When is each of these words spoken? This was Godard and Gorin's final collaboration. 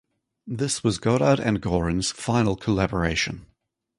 This 0.47 0.83
was 0.83 0.97
Godard 0.97 1.39
and 1.39 1.61
Gorin's 1.61 2.09
final 2.11 2.55
collaboration. 2.55 3.45